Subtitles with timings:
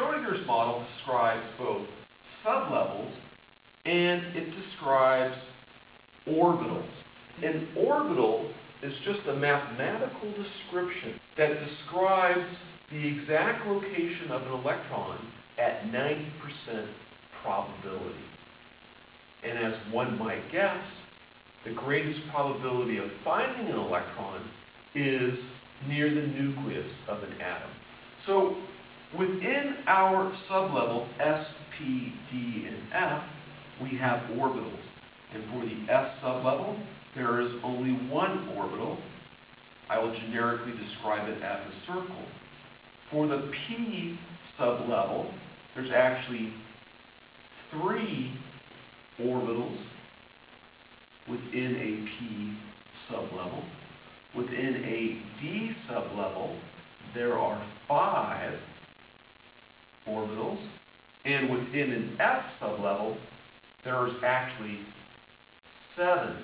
[0.00, 1.86] Schrodinger's model describes both
[2.44, 3.12] sublevels
[3.84, 5.36] and it describes
[6.26, 6.88] orbitals.
[7.42, 8.50] An orbital
[8.82, 12.46] is just a mathematical description that describes
[12.90, 15.18] the exact location of an electron
[15.58, 16.88] at 90%
[17.42, 18.24] probability.
[19.44, 20.82] And as one might guess,
[21.64, 24.48] the greatest probability of finding an electron
[24.94, 25.34] is
[25.88, 27.70] near the nucleus of an atom.
[28.26, 28.56] So
[29.18, 31.46] within our sublevels S,
[31.78, 33.22] P, D, and F,
[33.82, 34.78] we have orbitals.
[35.34, 36.80] And for the S sublevel,
[37.14, 38.98] there is only one orbital.
[39.88, 42.24] I will generically describe it as a circle.
[43.10, 44.18] For the P
[44.58, 45.32] sublevel,
[45.74, 46.52] there's actually
[47.70, 48.32] three
[49.20, 49.78] orbitals
[51.28, 52.56] within a P
[53.10, 53.64] sublevel.
[54.36, 56.56] Within a D sublevel,
[57.14, 58.54] there are five
[60.10, 60.58] orbitals.
[61.24, 63.16] And within an F sublevel,
[63.84, 64.78] there's actually
[65.96, 66.36] seven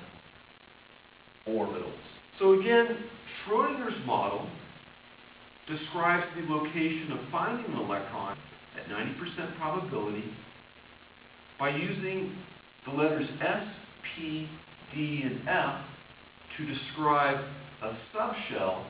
[1.49, 1.93] orbitals.
[2.39, 2.99] So again,
[3.45, 4.49] Schrodinger's model
[5.69, 8.37] describes the location of finding an electron
[8.79, 10.25] at 90% probability
[11.59, 12.37] by using
[12.87, 13.67] the letters S,
[14.15, 14.49] P,
[14.95, 15.81] D, and F
[16.57, 17.39] to describe
[17.83, 18.85] a subshell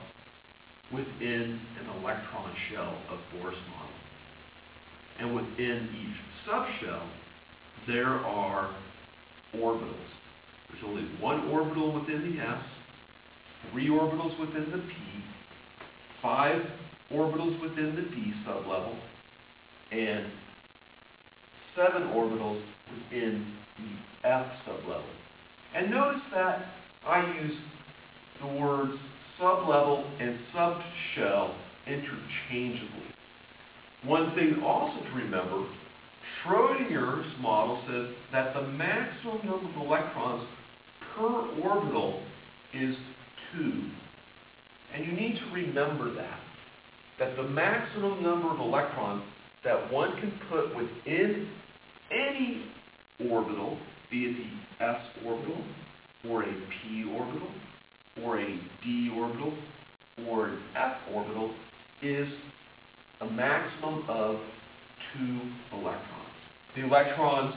[0.93, 3.91] within an electron shell of Bohr's model.
[5.19, 7.07] And within each subshell,
[7.87, 8.75] there are
[9.55, 9.95] orbitals.
[10.69, 12.63] There's only one orbital within the S,
[13.71, 14.93] three orbitals within the P,
[16.21, 16.61] five
[17.11, 18.97] orbitals within the D sublevel,
[19.91, 20.25] and
[21.75, 25.03] seven orbitals within the F sublevel.
[25.75, 26.65] And notice that
[27.05, 27.57] I use
[28.41, 28.93] the words
[29.39, 31.53] sublevel and subshell
[31.87, 33.16] interchangeably.
[34.03, 35.65] One thing also to remember,
[36.43, 40.47] Schrodinger's model says that the maximum number of electrons
[41.15, 42.21] per orbital
[42.73, 42.95] is
[43.53, 43.83] 2.
[44.93, 46.39] And you need to remember that.
[47.19, 49.23] That the maximum number of electrons
[49.63, 51.49] that one can put within
[52.11, 52.63] any
[53.29, 53.77] orbital,
[54.11, 54.37] be it
[54.79, 55.63] the s orbital,
[56.29, 57.49] or a p orbital,
[58.23, 59.53] or a d orbital,
[60.27, 61.53] or an f orbital,
[62.01, 62.27] is
[63.37, 64.37] maximum of
[65.13, 65.39] two
[65.71, 66.03] electrons.
[66.75, 67.53] The electrons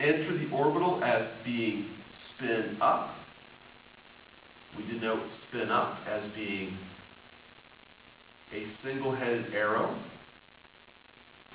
[0.00, 1.90] enter the orbital as being
[2.34, 3.14] spin up.
[4.76, 6.76] We denote spin up as being
[8.52, 9.96] a single-headed arrow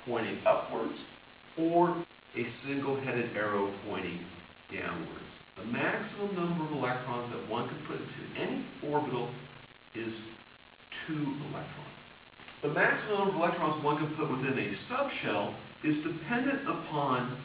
[0.06, 0.94] pointing upwards
[1.58, 4.24] or a single-headed arrow pointing
[4.72, 5.12] downwards.
[5.58, 9.30] The maximum number of electrons that one can put into any orbital
[9.94, 10.12] is
[11.06, 11.86] two electrons.
[12.62, 17.36] The maximum number of electrons one can put within a subshell is dependent upon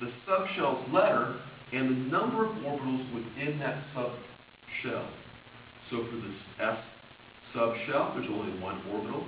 [0.00, 1.40] the subshell's letter
[1.72, 5.08] and the number of orbitals within that subshell.
[5.90, 6.78] So for this S
[7.54, 9.24] subshell, there's only one orbital.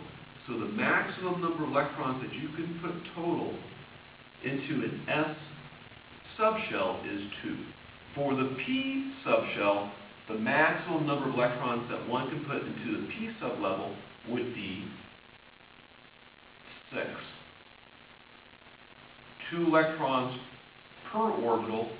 [0.47, 3.55] So the maximum number of electrons that you can put total
[4.45, 5.37] into an S
[6.39, 7.57] subshell is 2.
[8.15, 9.91] For the P subshell,
[10.29, 13.95] the maximum number of electrons that one can put into the P sublevel
[14.29, 14.85] would be
[16.95, 17.07] 6.
[19.51, 20.39] Two electrons
[21.13, 21.91] per orbital,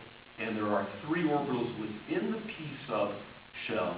[0.41, 2.55] and there are three orbitals within the P
[2.89, 3.97] subshell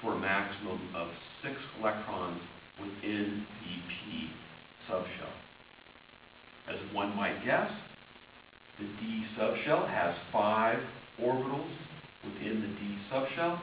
[0.00, 1.08] for a maximum of
[1.42, 2.40] 6 electrons
[2.80, 4.30] within the P
[4.88, 5.32] subshell.
[6.68, 7.70] As one might guess,
[8.78, 10.78] the D subshell has five
[11.20, 11.70] orbitals
[12.24, 13.58] within the D subshell.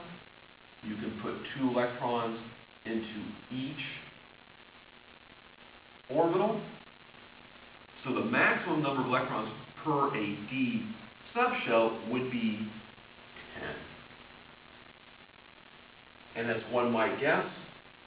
[0.83, 2.39] You can put two electrons
[2.85, 3.83] into each
[6.13, 6.61] orbital.
[8.03, 9.49] So the maximum number of electrons
[9.83, 10.83] per a D
[11.35, 12.59] subshell would be
[16.35, 16.43] 10.
[16.43, 17.45] And as one might guess,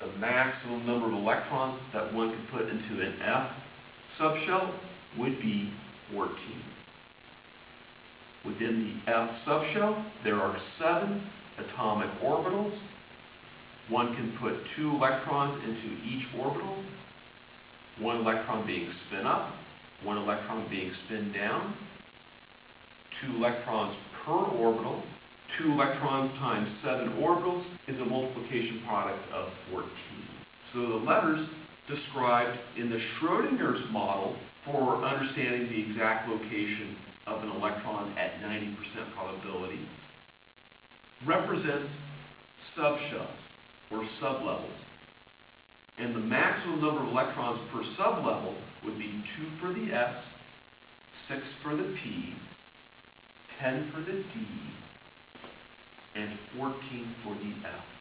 [0.00, 3.50] the maximum number of electrons that one could put into an F
[4.20, 4.72] subshell
[5.18, 5.72] would be
[6.12, 6.36] 14.
[8.44, 11.22] Within the F subshell, there are seven
[11.58, 12.76] atomic orbitals.
[13.88, 16.76] One can put two electrons into each orbital,
[18.00, 19.52] one electron being spin up,
[20.02, 21.74] one electron being spin down,
[23.22, 25.02] two electrons per orbital.
[25.58, 29.88] Two electrons times seven orbitals is a multiplication product of 14.
[30.74, 31.48] So the letters
[31.88, 36.96] described in the Schrodinger's model for understanding the exact location
[37.26, 38.76] of an electron at 90%
[39.14, 39.80] probability
[41.26, 41.88] represents
[42.76, 43.26] subshells
[43.90, 44.68] or sublevels.
[45.98, 48.54] And the maximum number of electrons per sublevel
[48.84, 50.14] would be 2 for the S,
[51.28, 52.34] 6 for the P,
[53.60, 54.46] 10 for the D,
[56.14, 57.95] and 14 for the F.